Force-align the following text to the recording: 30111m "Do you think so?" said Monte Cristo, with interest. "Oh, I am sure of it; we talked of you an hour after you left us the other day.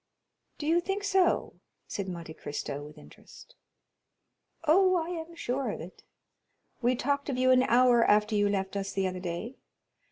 30111m 0.57 0.57
"Do 0.57 0.65
you 0.65 0.81
think 0.81 1.03
so?" 1.03 1.59
said 1.87 2.09
Monte 2.09 2.33
Cristo, 2.33 2.81
with 2.83 2.97
interest. 2.97 3.53
"Oh, 4.63 4.95
I 4.95 5.09
am 5.09 5.35
sure 5.35 5.69
of 5.69 5.79
it; 5.79 6.01
we 6.81 6.95
talked 6.95 7.29
of 7.29 7.37
you 7.37 7.51
an 7.51 7.61
hour 7.61 8.03
after 8.03 8.33
you 8.33 8.49
left 8.49 8.75
us 8.75 8.93
the 8.93 9.05
other 9.05 9.19
day. 9.19 9.57